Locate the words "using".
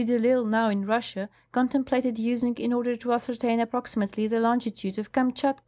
2.17-2.55